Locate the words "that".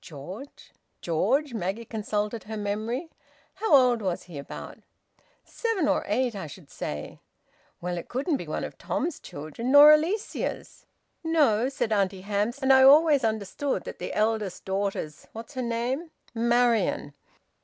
13.82-13.98